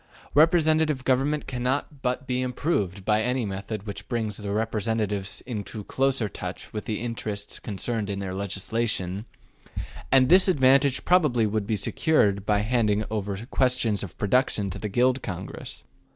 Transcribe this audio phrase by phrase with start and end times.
[0.33, 6.27] Representative government cannot but be improved by any method which brings the representatives into closer
[6.27, 9.25] touch with the interests concerned in their legislation;
[10.11, 14.89] and this advantage probably would be secured by handing over questions of production to the
[14.89, 15.83] Guild Congress.